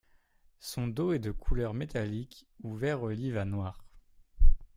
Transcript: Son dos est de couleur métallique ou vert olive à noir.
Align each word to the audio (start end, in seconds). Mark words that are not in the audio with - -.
Son 0.59 0.87
dos 0.87 1.13
est 1.13 1.19
de 1.19 1.29
couleur 1.29 1.75
métallique 1.75 2.47
ou 2.63 2.75
vert 2.75 3.03
olive 3.03 3.37
à 3.37 3.45
noir. 3.45 3.85